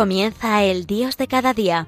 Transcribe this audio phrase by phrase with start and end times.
[0.00, 1.86] Comienza el Dios de cada día.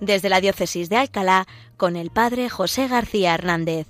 [0.00, 3.88] Desde la Diócesis de Alcalá, con el Padre José García Hernández.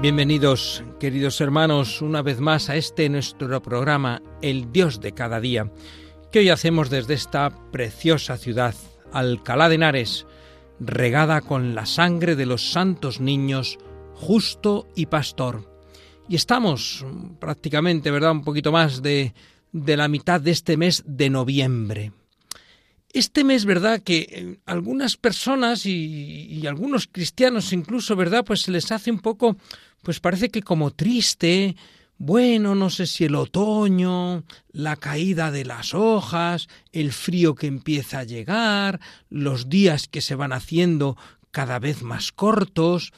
[0.00, 5.72] Bienvenidos, queridos hermanos, una vez más a este nuestro programa, El Dios de cada día,
[6.30, 8.76] que hoy hacemos desde esta preciosa ciudad,
[9.12, 10.24] Alcalá de Henares,
[10.78, 13.76] regada con la sangre de los santos niños,
[14.14, 15.68] justo y pastor.
[16.28, 17.04] Y estamos
[17.40, 19.34] prácticamente, ¿verdad?, un poquito más de,
[19.72, 22.12] de la mitad de este mes de noviembre.
[23.12, 24.02] Este mes, ¿verdad?
[24.02, 28.44] Que eh, algunas personas y, y, algunos cristianos incluso, ¿verdad?
[28.44, 29.56] Pues se les hace un poco
[30.02, 31.76] pues parece que como triste,
[32.18, 38.18] bueno, no sé si el otoño, la caída de las hojas, el frío que empieza
[38.18, 41.16] a llegar, los días que se van haciendo
[41.52, 43.12] cada vez más cortos.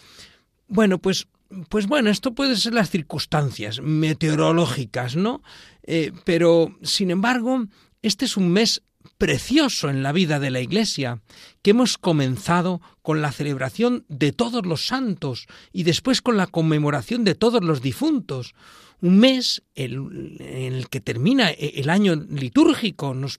[0.69, 1.29] Bueno, pues,
[1.69, 5.43] pues bueno, esto puede ser las circunstancias meteorológicas, ¿no?
[5.83, 7.67] Eh, pero, sin embargo,
[8.03, 8.83] este es un mes
[9.21, 11.21] precioso en la vida de la Iglesia,
[11.61, 17.23] que hemos comenzado con la celebración de todos los santos y después con la conmemoración
[17.23, 18.55] de todos los difuntos.
[19.03, 23.13] Un mes en el que termina e, el año litúrgico.
[23.13, 23.37] Nos,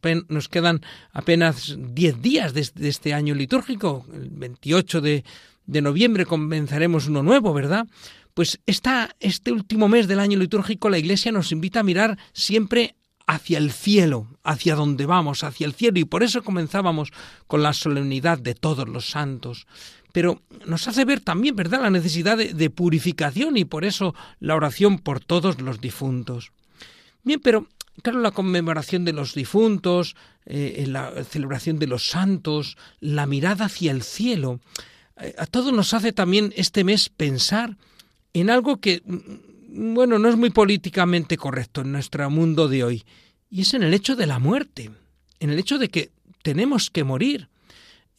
[0.49, 0.81] quedan
[1.13, 4.05] apenas diez días de, este año litúrgico.
[4.13, 5.23] El 28 de,
[5.65, 7.87] de noviembre comenzaremos uno nuevo, ¿verdad?
[8.35, 12.95] Pues esta, este último mes del año litúrgico la Iglesia nos invita a mirar siempre
[13.31, 17.13] hacia el cielo, hacia donde vamos, hacia el cielo, y por eso comenzábamos
[17.47, 19.67] con la solemnidad de todos los santos.
[20.11, 24.99] Pero nos hace ver también, ¿verdad?, la necesidad de, purificación y por eso la oración
[24.99, 26.51] por todos los difuntos.
[27.23, 27.67] Bien, pero
[28.03, 33.91] claro, la conmemoración de los difuntos, eh, la celebración de los santos, la mirada hacia
[33.91, 34.59] el cielo,
[35.21, 37.77] eh, a todos nos hace también este mes pensar
[38.33, 39.01] en algo que
[39.73, 43.03] bueno, no es muy políticamente correcto en nuestro mundo de hoy,
[43.49, 44.91] y es en el hecho de la muerte,
[45.39, 46.11] en el hecho de que
[46.43, 47.47] tenemos que morir,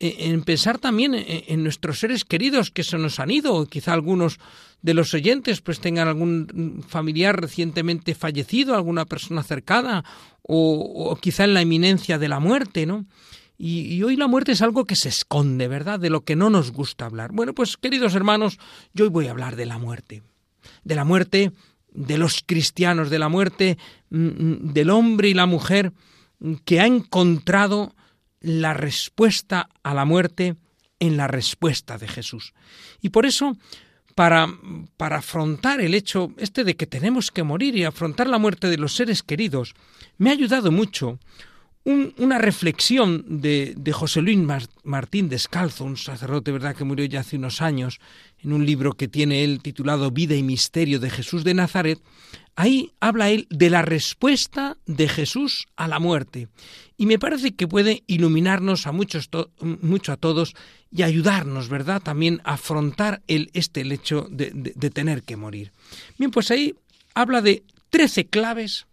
[0.00, 4.38] e, en pensar también en nuestros seres queridos que se nos han ido, quizá algunos
[4.80, 10.04] de los oyentes pues tengan algún familiar recientemente fallecido, alguna persona cercana,
[10.42, 13.06] o, quizá en la inminencia de la muerte, ¿no?
[13.58, 16.00] Y, y, hoy la muerte es algo que se esconde, ¿verdad?
[16.00, 17.30] De lo que no nos gusta hablar.
[17.32, 18.58] Bueno, pues queridos hermanos,
[18.92, 20.22] yo hoy voy a hablar de la muerte
[20.84, 21.52] de la muerte
[21.92, 23.78] de los cristianos, de la muerte
[24.10, 25.92] mm, mm, del hombre y la mujer
[26.64, 27.94] que ha encontrado
[28.40, 30.56] la respuesta a la muerte
[30.98, 32.54] en la respuesta de Jesús.
[33.00, 33.56] Y por eso,
[34.14, 34.48] para,
[34.96, 38.78] para, afrontar el hecho este de que tenemos que morir y afrontar la muerte de
[38.78, 39.74] los seres queridos,
[40.18, 41.18] me ha ayudado mucho
[41.84, 44.38] una reflexión de, José Luis
[44.84, 47.98] Martín Descalzo, un sacerdote verdad que murió ya hace unos años,
[48.38, 52.00] en un libro que tiene él titulado Vida y Misterio de Jesús de Nazaret,
[52.54, 56.48] ahí habla él de la respuesta de Jesús a la muerte.
[56.96, 59.28] Y me parece que puede iluminarnos a muchos
[59.60, 60.54] mucho a todos
[60.90, 65.72] y ayudarnos, ¿verdad?, también a afrontar el, este hecho de tener que morir.
[66.18, 66.74] Bien, pues ahí
[67.14, 68.86] habla de trece claves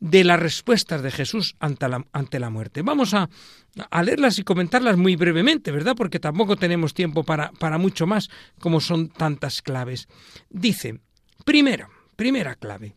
[0.00, 2.82] de las respuestas de Jesús ante la, ante la muerte.
[2.82, 3.28] Vamos a,
[3.90, 5.94] a, leerlas y comentarlas muy brevemente, ¿verdad?
[5.96, 10.08] Porque tampoco tenemos tiempo para, para mucho más, como son tantas claves.
[10.50, 11.00] Dice,
[11.44, 12.94] primero, primera clave,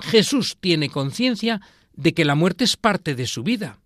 [0.00, 1.60] Jesús tiene conciencia
[1.92, 3.80] de que la muerte es parte de su vida,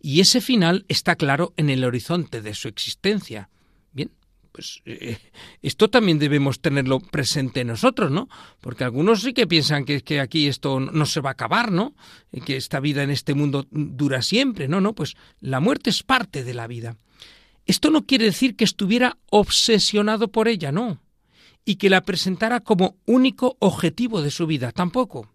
[0.00, 3.48] y ese final está claro en el horizonte de su existencia
[4.54, 5.18] pues eh,
[5.62, 8.28] esto también debemos tenerlo presente nosotros, ¿no?
[8.60, 11.96] Porque algunos sí que piensan que, que aquí esto no se va a acabar, ¿no?
[12.46, 16.44] Que esta vida en este mundo dura siempre, no, no, pues la muerte es parte
[16.44, 16.96] de la vida.
[17.66, 21.02] Esto no quiere decir que estuviera obsesionado por ella, no,
[21.64, 25.34] y que la presentara como único objetivo de su vida, tampoco.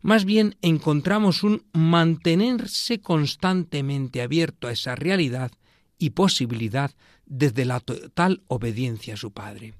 [0.00, 5.52] Más bien encontramos un mantenerse constantemente abierto a esa realidad
[5.98, 6.92] y posibilidad
[7.28, 9.74] desde la total obediencia a su Padre.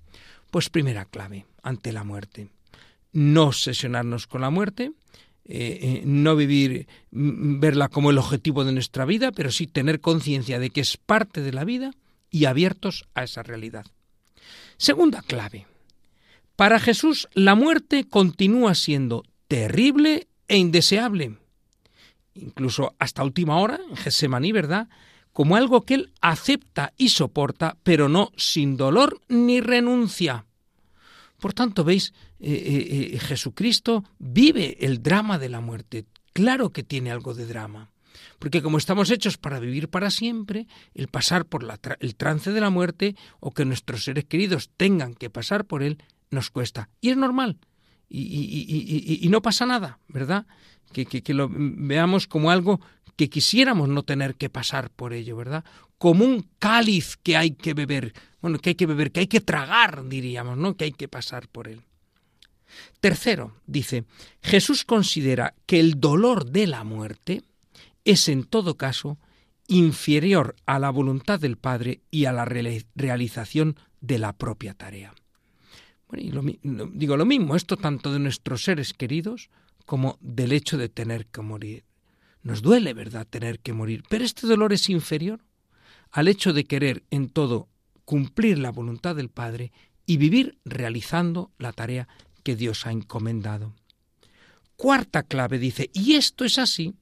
[0.51, 2.49] Pues primera clave ante la muerte.
[3.13, 4.93] No obsesionarnos con la muerte,
[5.45, 10.59] eh, eh, no vivir, verla como el objetivo de nuestra vida, pero sí tener conciencia
[10.59, 11.93] de que es parte de la vida
[12.31, 13.87] y abiertos a esa realidad.
[14.77, 15.67] Segunda clave.
[16.55, 21.39] Para Jesús la muerte continúa siendo terrible e indeseable.
[22.35, 24.89] Incluso hasta última hora, en Gesemaní, ¿verdad?
[25.39, 30.47] Como algo que él acepta y soporta, pero no sin dolor ni renuncia.
[31.39, 36.07] Por tanto, veis, eh, eh, eh, Jesucristo vive el drama de la muerte.
[36.33, 37.93] Claro que tiene algo de drama.
[38.41, 41.65] Porque como estamos hechos para vivir para siempre, el pasar por
[42.01, 46.03] el trance de la muerte o que nuestros seres queridos tengan que pasar por él,
[46.33, 46.91] nos cuesta.
[47.01, 47.61] Y es normal.
[48.11, 50.47] Y, no pasa nada, ¿verdad?
[50.93, 52.81] Que, que, lo veamos como algo
[53.19, 55.65] que quisiéramos no tener que pasar por ello, ¿verdad?
[55.99, 59.41] Como un cáliz que hay que beber, bueno, que hay que beber, que hay que
[59.41, 60.77] tragar, diríamos, ¿no?
[60.77, 61.83] Que hay que pasar por él.
[63.01, 64.05] Tercero, dice,
[64.41, 67.43] Jesús considera que el dolor de la muerte
[68.05, 69.19] es en todo caso
[69.67, 75.13] inferior a la voluntad del Padre y a la realización de la propia tarea.
[76.09, 76.41] Bueno,
[76.93, 79.51] digo lo mismo, esto tanto de nuestros seres queridos
[79.87, 81.88] como del hecho de tener que morir.
[82.49, 85.45] Nos duele, ¿verdad?, tener que morir, pero este dolor es inferior
[86.11, 87.69] al hecho de querer en todo
[88.07, 89.71] cumplir la voluntad del Padre
[90.07, 92.09] y vivir realizando la tarea
[92.43, 93.75] que Dios ha encomendado.
[94.77, 96.95] Cuarta clave dice, y esto es así,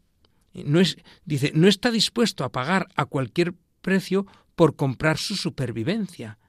[0.53, 4.27] no es, dice, no está dispuesto a pagar a cualquier precio
[4.57, 6.41] por comprar su supervivencia,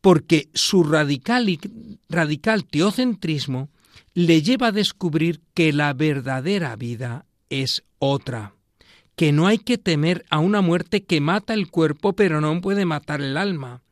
[0.00, 1.56] porque su radical,
[2.08, 3.70] radical teocentrismo
[4.12, 8.54] le lleva a descubrir que la verdadera vida es otra,
[9.16, 12.86] que no hay que temer a una muerte que mata el cuerpo pero no puede
[12.86, 13.82] matar el alma,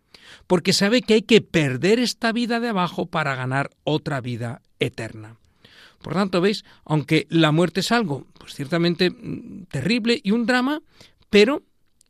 [0.46, 5.36] porque sabe que hay que perder esta vida de abajo para ganar otra vida eterna.
[6.00, 10.80] Por tanto, veis, aunque la muerte es algo, pues ciertamente mm, terrible y un drama,
[11.28, 11.62] pero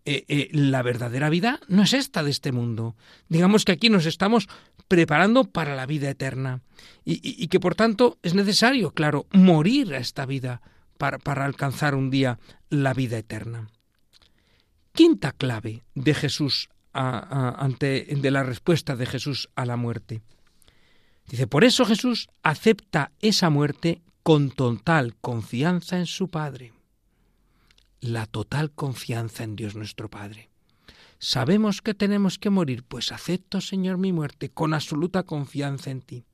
[0.05, 2.97] eh, eh, la verdadera vida no es esta de este mundo.
[3.29, 4.49] Digamos que aquí nos estamos
[4.89, 6.63] preparando para la vida eterna.
[7.05, 10.61] Y, que por tanto es necesario, claro, morir a esta vida
[10.99, 13.69] para, alcanzar un día la vida eterna.
[14.93, 20.21] Quinta clave de Jesús ante de la respuesta de Jesús a la muerte.
[21.29, 26.73] Dice, por eso Jesús acepta esa muerte con total confianza en su Padre.
[28.01, 30.51] La total confianza en Dios nuestro Padre.
[31.19, 36.25] Sabemos que tenemos que morir, pues acepto, Señor, mi muerte con absoluta confianza en ti.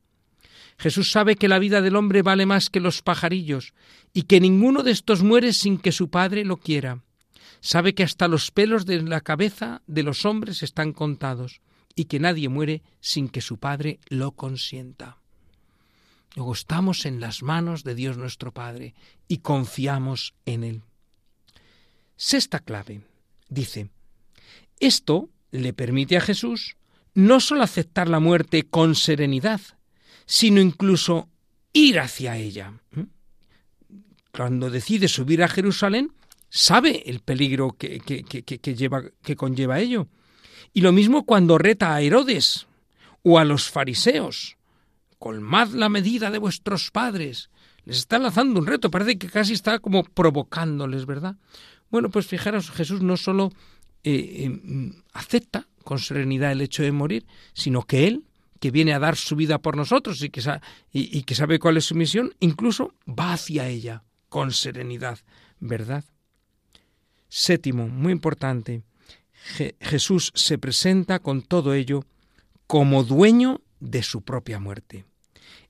[0.78, 3.74] Jesús sabe que la vida del hombre vale más que los pajarillos
[4.12, 7.02] y que ninguno de estos muere sin que su Padre lo quiera.
[7.60, 11.60] Sabe que hasta los pelos de la cabeza de los hombres están contados
[11.94, 15.18] y que nadie muere sin que su Padre lo consienta.
[16.36, 18.94] Luego estamos en las manos de Dios nuestro Padre
[19.28, 20.82] y confiamos en Él.
[22.16, 23.02] Sexta clave.
[23.48, 23.88] Dice,
[24.80, 26.76] esto le permite a Jesús
[27.14, 29.60] no sólo aceptar la muerte con serenidad,
[30.26, 31.28] sino incluso
[31.72, 32.72] ir hacia ella.
[32.92, 33.02] ¿Mm?
[34.32, 36.12] Cuando decide subir a Jerusalén,
[36.48, 40.08] sabe el peligro que, que, lleva, que conlleva ello.
[40.72, 42.66] Y lo mismo cuando reta a Herodes
[43.22, 44.56] o a los fariseos.
[45.18, 47.50] Colmad la medida de vuestros padres.
[47.84, 51.36] Les está lanzando un reto, parece que casi está como provocándoles, ¿verdad?
[51.90, 53.52] Bueno, pues fijaros, Jesús no solo
[54.02, 58.24] eh, eh, acepta con serenidad el hecho de morir, sino que Él
[58.60, 62.34] que viene a dar su vida por nosotros y que, sabe cuál es su misión,
[62.40, 65.18] incluso va hacia ella con serenidad,
[65.60, 66.04] ¿verdad?
[67.28, 68.82] Séptimo, muy importante,
[69.80, 72.04] Jesús se presenta con todo ello
[72.66, 75.04] como dueño de su propia muerte.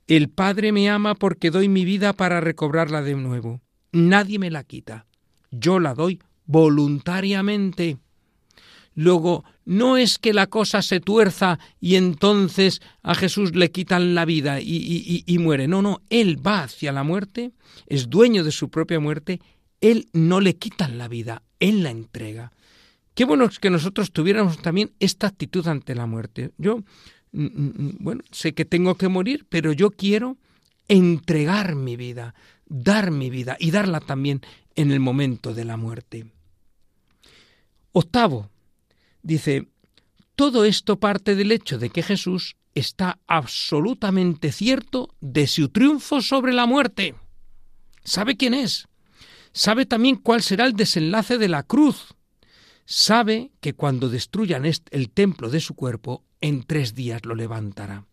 [0.07, 3.61] El Padre me ama porque doy mi vida para recobrarla de nuevo.
[3.93, 5.07] Nadie me la quita.
[5.51, 7.99] Yo la doy voluntariamente.
[8.95, 14.25] Luego, no es que la cosa se tuerza y entonces a Jesús le quitan la
[14.25, 15.67] vida y, muere.
[15.67, 17.53] No, no, Él va hacia la muerte,
[17.87, 19.41] es dueño de su propia muerte,
[19.81, 22.53] Él no le quitan la vida, Él la entrega.
[23.15, 26.51] Qué bueno es que nosotros tuviéramos también esta actitud ante la muerte.
[26.59, 26.79] Yo,
[27.33, 30.37] mm, mm, mm, bueno, sé que tengo que morir, pero yo quiero
[30.89, 32.35] entregar mi vida,
[32.67, 34.41] dar mi vida y darla también
[34.75, 36.27] en el momento de la muerte.
[37.93, 38.51] Octavo,
[39.25, 39.69] Dice,
[40.37, 46.53] todo esto parte del hecho de que Jesús está absolutamente cierto de su triunfo sobre
[46.53, 47.15] la muerte.
[48.05, 48.87] Sabe quién es.
[49.53, 52.15] Sabe también cuál será el desenlace de la cruz.
[52.85, 58.05] Sabe que cuando destruyan el templo de su cuerpo, en tres días lo levantará.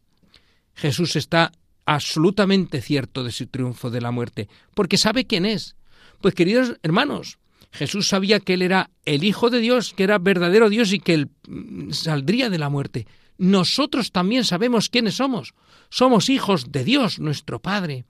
[0.75, 1.51] Jesús está
[1.85, 5.75] absolutamente cierto de su triunfo de la muerte, porque sabe quién es.
[6.21, 7.37] Pues queridos hermanos,
[7.71, 11.13] Jesús sabía que Él era el Hijo de Dios, que era verdadero Dios y que
[11.13, 13.07] Él mm, saldría de la muerte.
[13.37, 15.53] Nosotros también sabemos quiénes somos.
[15.89, 18.05] Somos hijos de Dios, nuestro Padre.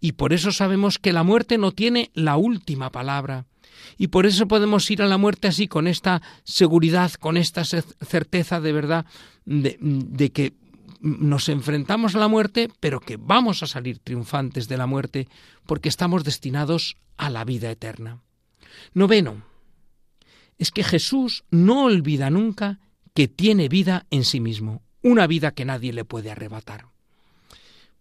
[0.00, 3.46] Y por eso sabemos que la muerte no tiene la última palabra.
[3.98, 8.60] Y por eso podemos ir a la muerte así, con esta seguridad, con esta certeza
[8.60, 9.06] de verdad
[9.44, 10.54] de, de que
[11.00, 15.28] nos enfrentamos a la muerte, pero que vamos a salir triunfantes de la muerte
[15.66, 18.20] porque estamos destinados a la vida eterna.
[18.94, 19.44] Noveno,
[20.58, 22.80] es que Jesús no olvida nunca
[23.14, 26.86] que tiene vida en sí mismo, una vida que nadie le puede arrebatar.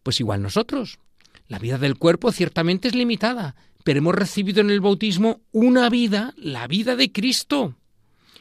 [0.03, 0.99] Pues igual nosotros.
[1.47, 6.33] La vida del cuerpo ciertamente es limitada, pero hemos recibido en el bautismo una vida,
[6.37, 7.75] la vida de Cristo.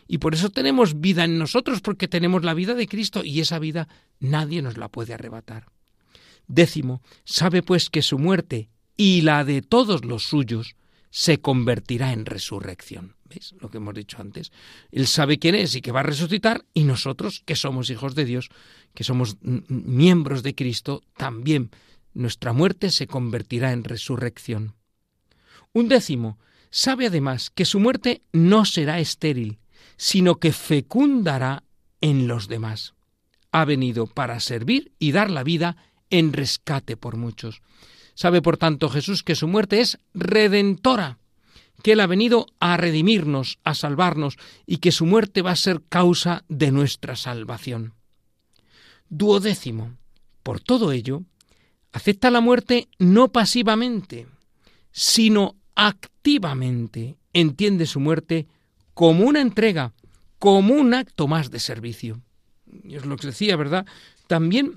[0.07, 3.59] Y por eso tenemos vida en nosotros, porque tenemos la vida de Cristo y esa
[3.59, 3.89] vida
[4.21, 5.67] nadie nos la puede arrebatar.
[6.47, 10.77] Décimo, sabe pues que su muerte y la de todos los suyos
[11.17, 13.15] se convertirá en resurrección.
[13.27, 14.51] ¿Veis lo que hemos dicho antes?
[14.91, 18.25] Él sabe quién es y que va a resucitar y nosotros, que somos hijos de
[18.25, 18.49] Dios,
[18.97, 21.71] que somos miembros de Cristo, también
[22.15, 24.75] nuestra muerte se convertirá en resurrección.
[25.73, 26.41] Un décimo,
[26.71, 29.61] sabe además que su muerte no será estéril,
[29.97, 31.63] sino que fecundará
[32.01, 32.95] en los demás.
[33.53, 35.77] Ha venido para servir y dar la vida
[36.11, 37.63] en rescate por muchos.
[38.15, 41.19] Sabe, por tanto, Jesús que su muerte es redentora,
[41.83, 45.83] que Él ha venido a redimirnos, a salvarnos, y que su muerte va a ser
[45.89, 47.95] causa de nuestra salvación.
[49.09, 49.97] Duodécimo.
[50.43, 51.23] Por todo ello,
[51.93, 54.27] acepta la muerte no pasivamente,
[54.93, 57.17] sino activamente.
[57.33, 58.47] Entiende su muerte
[58.93, 59.93] como una entrega,
[60.39, 62.21] como un acto más de servicio.
[62.85, 63.87] Es lo que decía, ¿verdad?
[64.27, 64.75] También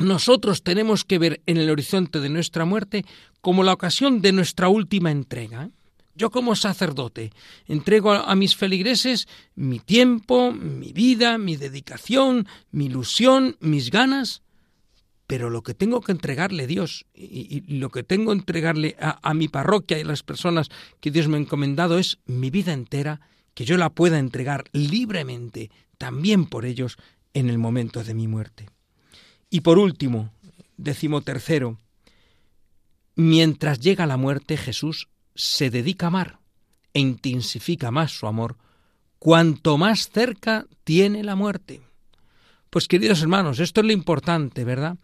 [0.00, 3.04] nosotros tenemos que ver en el horizonte de nuestra muerte
[3.40, 5.70] como la ocasión de nuestra última entrega.
[6.14, 7.32] Yo como sacerdote
[7.66, 14.42] entrego a, mis feligreses mi tiempo, mi vida, mi dedicación, mi ilusión, mis ganas,
[15.26, 19.32] pero lo que tengo que entregarle a Dios y, lo que tengo que entregarle a,
[19.34, 20.68] mi parroquia y a las personas
[21.00, 23.20] que Dios me ha encomendado es mi vida entera,
[23.54, 26.98] que yo la pueda entregar libremente también por ellos
[27.32, 28.68] en el momento de mi muerte.
[29.50, 30.32] Y por último,
[30.76, 31.78] décimo tercero,
[33.16, 36.38] mientras llega la muerte Jesús se dedica a amar
[36.94, 38.56] e intensifica más su amor
[39.18, 41.82] cuanto más cerca tiene la muerte.
[42.70, 44.96] Pues queridos hermanos, esto es lo importante, ¿verdad?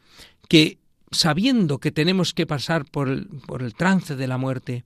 [0.48, 0.78] Que
[1.10, 4.84] sabiendo que tenemos que pasar por el, por el trance de la muerte,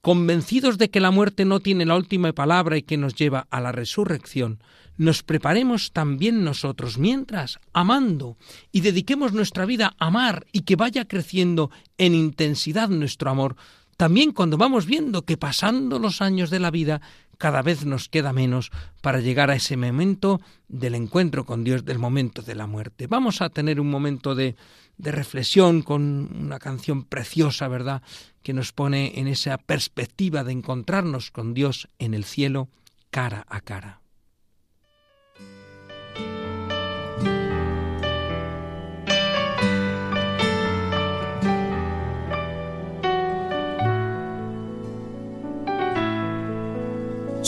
[0.00, 3.60] convencidos de que la muerte no tiene la última palabra y que nos lleva a
[3.60, 4.62] la resurrección,
[4.96, 8.36] nos preparemos también nosotros mientras, amando,
[8.72, 13.56] y dediquemos nuestra vida a amar y que vaya creciendo en intensidad nuestro amor,
[13.96, 17.00] también cuando vamos viendo que pasando los años de la vida
[17.36, 18.70] cada vez nos queda menos
[19.00, 23.06] para llegar a ese momento del encuentro con Dios, del momento de la muerte.
[23.06, 24.56] Vamos a tener un momento de,
[24.98, 28.02] de reflexión con una canción preciosa, ¿verdad?,
[28.42, 32.68] que nos pone en esa perspectiva de encontrarnos con Dios en el cielo
[33.10, 33.99] cara a cara.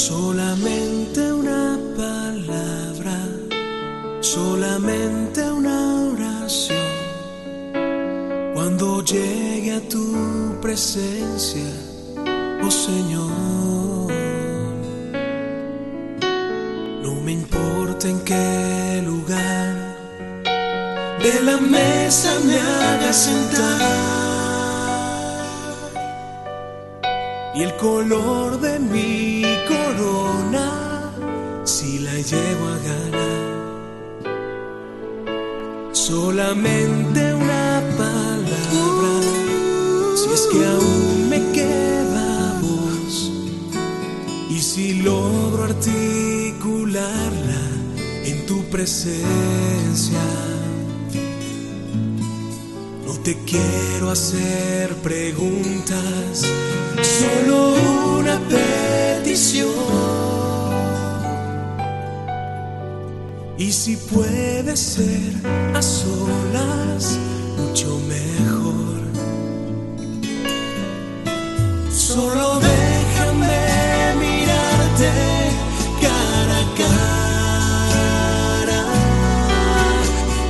[0.08, 3.18] Solamente una palabra,
[4.20, 6.88] solamente una oración.
[8.52, 11.70] Cuando llegue a tu presencia,
[12.64, 14.10] oh Señor,
[17.04, 19.96] no me importa en qué lugar
[21.22, 24.22] de la mesa me haga sentar.
[27.54, 29.41] y el color de mi
[32.22, 33.52] llevo a ganar.
[35.92, 39.12] Solamente una palabra,
[40.16, 43.30] si es que aún me queda voz,
[44.50, 47.62] y si logro articularla
[48.24, 50.22] en tu presencia.
[53.06, 56.46] No te quiero hacer preguntas
[57.02, 57.74] solo
[58.18, 59.71] una petición.
[63.62, 65.32] Y si puede ser
[65.72, 67.16] a solas,
[67.56, 69.00] mucho mejor.
[71.88, 75.12] Solo déjame mirarte
[76.02, 78.82] cara a cara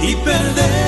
[0.03, 0.82] y perderme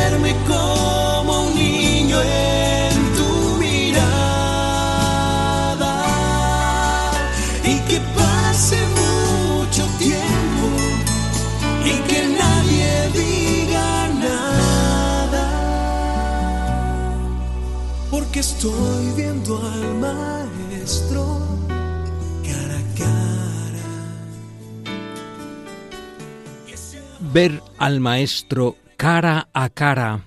[27.34, 30.22] Ver al maestro cara a cara.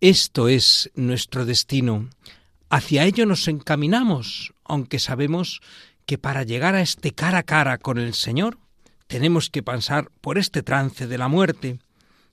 [0.00, 2.10] Esto es nuestro destino.
[2.70, 5.60] Hacia ello nos encaminamos, aunque sabemos
[6.06, 8.56] que para llegar a este cara a cara con el Señor
[9.08, 11.80] tenemos que pasar por este trance de la muerte.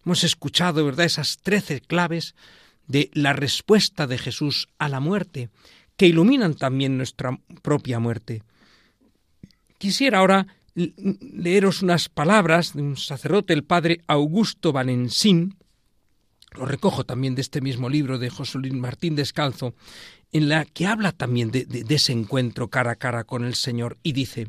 [0.06, 2.36] Hemos escuchado, ¿verdad?, esas trece claves
[2.86, 5.50] de la respuesta de Jesús a la muerte,
[5.98, 8.44] que iluminan también nuestra propia muerte.
[9.80, 10.46] Quisiera ahora
[11.22, 15.56] leeros unas palabras de un sacerdote, el padre Augusto Valensín,
[16.52, 19.76] lo recojo también de este mismo libro de José Martín Descalzo,
[20.32, 23.98] en la que habla también de, de, ese encuentro cara a cara con el Señor
[24.04, 24.48] y dice,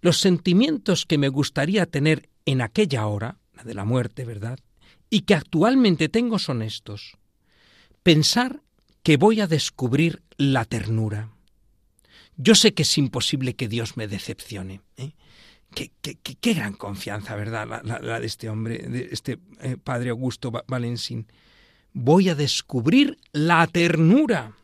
[0.00, 4.58] los sentimientos que me gustaría tener en aquella hora, la de la muerte, ¿verdad?
[5.10, 7.18] Y que actualmente tengo son estos.
[8.02, 8.62] Pensar
[9.02, 11.31] que voy a descubrir la ternura.
[12.36, 14.80] Yo sé que es imposible que Dios me decepcione.
[14.96, 15.12] ¿eh?
[15.74, 17.82] Qué, qué, gran confianza, ¿verdad?
[17.84, 21.26] La, de este hombre, de este eh, padre Augusto Valensín.
[21.92, 24.56] Voy a descubrir la ternura.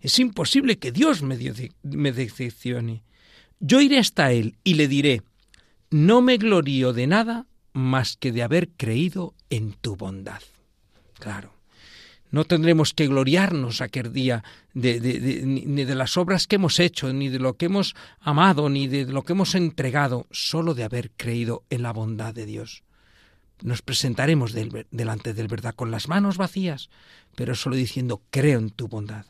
[0.00, 1.38] Es imposible que Dios me,
[1.82, 3.02] me decepcione.
[3.58, 5.22] Yo iré hasta Él y le diré,
[5.90, 10.42] no me glorío de nada más que de haber creído en tu bondad.
[11.14, 11.53] Claro,
[12.30, 14.42] no tendremos que gloriarnos aquel día
[14.74, 19.06] ni de las obras que hemos hecho, ni de lo que hemos amado, ni de
[19.06, 22.82] lo que hemos entregado, solo de haber creído en la bondad de Dios.
[23.62, 24.52] Nos presentaremos
[24.90, 26.90] delante del verdad con las manos vacías,
[27.36, 29.26] pero solo diciendo creo en tu bondad.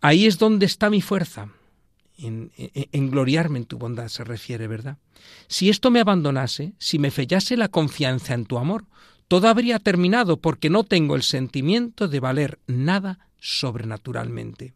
[0.00, 1.48] Ahí es donde está mi fuerza,
[2.18, 4.98] en, en, gloriarme en tu bondad se refiere, ¿verdad?
[5.46, 8.84] Si esto me abandonase, si me fellase la confianza en tu amor,
[9.28, 14.74] todo habría terminado porque no tengo el sentimiento de valer nada sobrenaturalmente.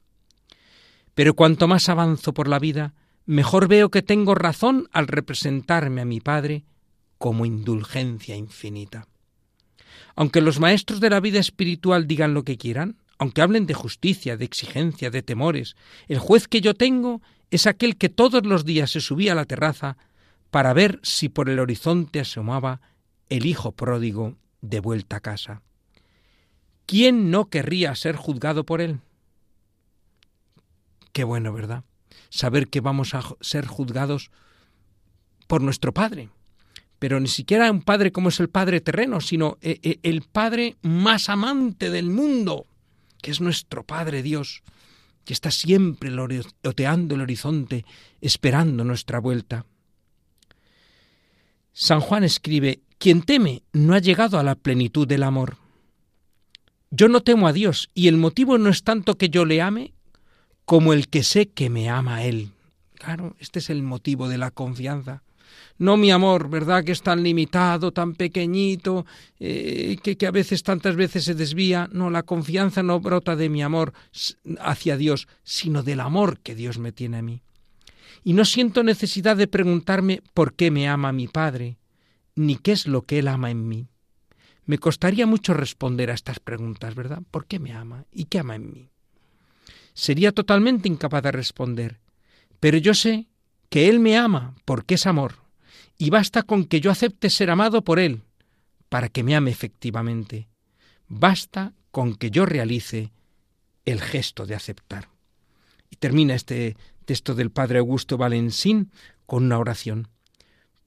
[1.15, 2.95] Pero cuanto más avanzo por la vida,
[3.27, 6.65] mejor veo que tengo razón al representarme a mi Padre
[7.19, 9.09] como indulgencia infinita.
[10.15, 14.37] Aunque los maestros de la vida espiritual digan lo que quieran, aunque hablen de justicia,
[14.37, 15.77] de exigencia, de temores,
[16.09, 19.45] el juez que yo tengo es aquel que todos los días se subía a la
[19.45, 19.97] terraza
[20.51, 22.81] para ver si por el horizonte asomaba
[23.33, 25.62] el hijo pródigo de vuelta a casa.
[26.85, 29.01] ¿Quién no querría ser juzgado por él?
[31.12, 31.85] Qué bueno, ¿verdad?
[32.29, 34.31] Saber que vamos a ser juzgados
[35.47, 36.29] por nuestro Padre.
[36.99, 40.77] Pero ni siquiera un Padre como es el Padre terreno, sino eh, eh, el Padre
[40.83, 42.66] más amante del mundo,
[43.23, 44.62] que es nuestro Padre Dios,
[45.25, 46.11] que está siempre
[46.64, 47.87] oteando el horizonte,
[48.21, 49.64] esperando nuestra vuelta.
[51.73, 55.57] San Juan escribe, quien teme no ha llegado a la plenitud del amor.
[56.93, 59.93] Yo no temo a Dios y el motivo no es tanto que yo le ame
[60.65, 62.53] como el que sé que me ama a Él.
[62.95, 65.25] Claro, este es el motivo de la confianza.
[65.79, 66.85] No mi amor, ¿verdad?
[66.85, 69.05] Que es tan limitado, tan pequeñito,
[69.41, 71.88] eh, que, que a veces, tantas veces se desvía.
[71.91, 73.95] No, la confianza no brota de mi amor
[74.61, 77.43] hacia Dios, sino del amor que Dios me tiene a mí.
[78.23, 81.79] Y no siento necesidad de preguntarme por qué me ama mi Padre,
[82.35, 83.88] ni qué es lo que Él ama en mí.
[84.64, 87.23] Me costaría mucho responder a estas preguntas, ¿verdad?
[87.31, 88.88] ¿Por qué me ama y qué ama en mí?
[89.95, 92.01] Sería totalmente incapaz de responder,
[92.61, 93.29] pero yo sé
[93.68, 95.35] que Él me ama porque es amor,
[95.99, 98.23] y basta con que yo acepte ser amado por Él
[98.88, 100.49] para que me ame efectivamente.
[101.09, 103.11] Basta con que yo realice
[103.87, 105.09] el gesto de aceptar.
[105.90, 108.92] Y termina este texto del Padre Augusto Valensín
[109.27, 110.09] con una oración.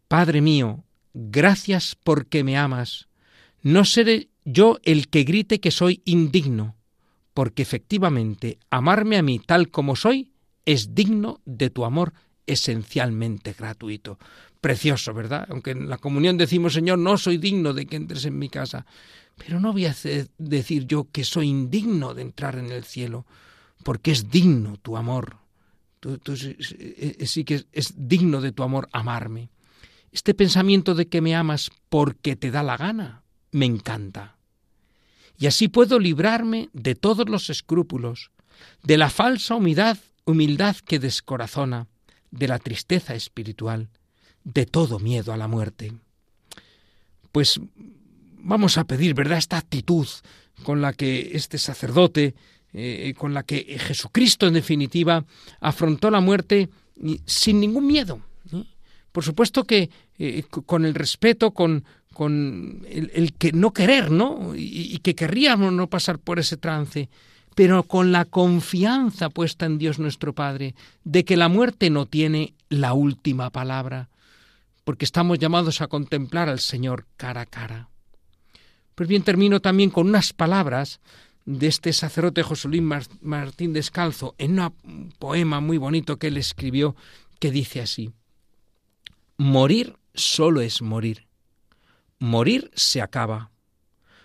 [0.07, 0.84] Padre mío,
[1.15, 3.07] gracias porque me amas.
[3.63, 6.75] No seré yo el que grite que soy indigno,
[7.33, 10.33] porque efectivamente amarme a mí tal como soy
[10.65, 12.13] es digno de tu amor
[12.45, 14.19] esencialmente gratuito.
[14.61, 15.47] Precioso, ¿verdad?
[15.49, 18.85] Aunque en la comunión decimos, Señor, no soy digno de que entres en mi casa,
[19.37, 19.95] pero no voy a
[20.37, 23.25] decir yo que soy indigno de entrar en el cielo,
[23.83, 25.37] porque es digno tu amor.
[25.99, 29.49] Tú, sí que es digno de tu amor amarme.
[30.15, 34.37] Este pensamiento de que me amas porque te da la gana me encanta.
[35.37, 38.31] Y así puedo librarme de todos los escrúpulos,
[38.81, 41.87] de la falsa humildad, humildad que descorazona,
[42.31, 43.89] de la tristeza espiritual,
[44.45, 45.91] de todo miedo a la muerte.
[47.33, 47.59] Pues
[48.39, 50.07] vamos a pedir, ¿verdad?, esta actitud
[50.63, 52.35] con la que este sacerdote,
[52.71, 55.25] eh, con la que Jesucristo en definitiva
[55.59, 56.69] afrontó la muerte
[57.25, 58.21] sin ningún miedo.
[59.15, 64.51] Por supuesto que eh, con el respeto, con, con el, que no querer, ¿no?
[64.57, 67.07] Y, que querríamos no pasar por ese trance,
[67.55, 70.75] pero con la confianza puesta en Dios nuestro Padre,
[71.05, 74.09] de que la muerte no tiene la última palabra,
[74.83, 77.87] porque estamos llamados a contemplar al Señor cara a cara.
[78.95, 80.99] Pues bien, termino también con unas palabras
[81.45, 82.83] de este sacerdote José Luis
[83.21, 86.97] Martín Descalzo en un poema muy bonito que él escribió
[87.39, 88.11] que dice así,
[89.37, 91.27] Morir solo es morir.
[92.19, 93.51] Morir se acaba.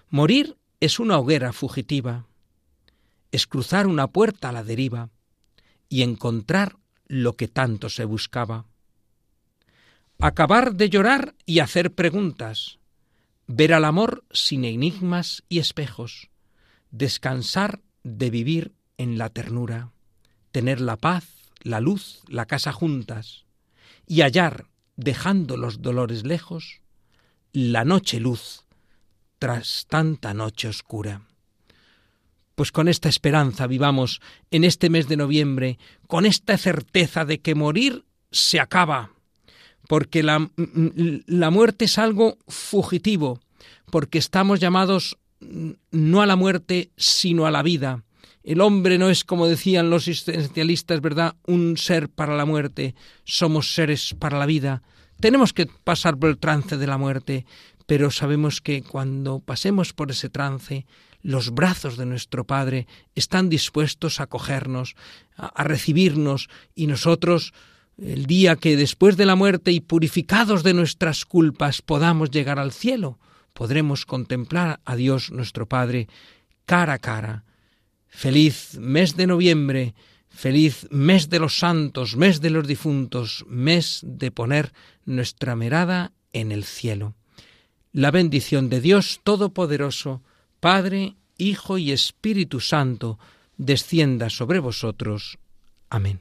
[0.09, 2.27] Morir es una hoguera fugitiva.
[3.33, 5.11] Es cruzar una puerta a la deriva
[5.89, 6.77] y encontrar
[7.09, 8.67] lo que tanto se buscaba.
[10.21, 12.79] Acabar de llorar y hacer preguntas.
[13.49, 16.31] Ver al amor sin enigmas y espejos.
[16.93, 19.91] Descansar de vivir en la ternura.
[20.53, 21.25] Tener la paz,
[21.63, 23.45] la luz, la casa juntas.
[24.07, 26.81] Y hallar dejando los dolores lejos,
[27.53, 28.65] la noche luz
[29.39, 31.23] tras tanta noche oscura.
[32.55, 37.55] Pues con esta esperanza vivamos en este mes de noviembre, con esta certeza de que
[37.55, 39.13] morir se acaba,
[39.89, 40.51] porque la,
[41.27, 43.41] la muerte es algo fugitivo,
[43.91, 45.17] porque estamos llamados
[45.91, 48.05] no a la muerte, sino a la vida,
[48.43, 53.75] el hombre no es, como decían los existencialistas, ¿verdad?, un ser para la muerte, somos
[53.75, 54.83] seres para la vida.
[55.21, 57.45] Tenemos que pasar por el trance de la muerte,
[57.87, 60.87] pero sabemos que cuando pasemos por ese trance,
[61.23, 64.95] los brazos de nuestro Padre están dispuestos a cogernos,
[65.37, 67.53] a, recibirnos, y nosotros,
[67.99, 72.73] el día que después de la muerte y purificados de nuestras culpas podamos llegar al
[72.73, 73.19] cielo,
[73.53, 76.09] podremos contemplar a Dios nuestro Padre
[76.65, 77.45] cara a cara
[78.11, 79.95] Feliz mes de noviembre,
[80.29, 84.73] feliz mes de los santos, mes de los difuntos, mes de poner
[85.07, 87.15] nuestra mirada en el cielo.
[87.93, 90.23] La bendición de Dios Todopoderoso,
[90.61, 93.19] Padre, Hijo y Espíritu Santo,
[93.57, 95.39] descienda sobre vosotros.
[95.89, 96.21] Amén.